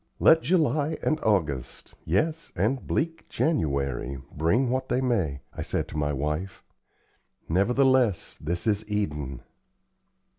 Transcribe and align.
"Let 0.19 0.41
July 0.41 0.97
and 1.03 1.19
August 1.21 1.93
yes, 2.05 2.51
and 2.55 2.87
bleak 2.87 3.29
January 3.29 4.17
bring 4.31 4.71
what 4.71 4.89
they 4.89 4.99
may," 4.99 5.41
I 5.53 5.61
said 5.61 5.87
to 5.89 5.95
my 5.97 6.11
wife, 6.11 6.63
"nevertheless, 7.47 8.35
this 8.41 8.65
is 8.65 8.83
Eden." 8.89 9.41